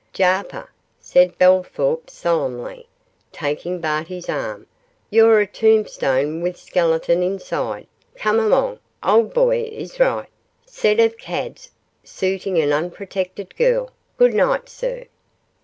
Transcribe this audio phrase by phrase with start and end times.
[0.13, 2.87] 'Jarper,' said Bellthorp, solemnly,
[3.31, 4.65] taking Barty's arm,
[5.11, 7.85] 'you're a tombstone with skeleton inside
[8.15, 10.25] come along old boy is right
[10.65, 11.69] set of cads
[12.03, 15.05] 'suiting an unprotected gal good night, sir.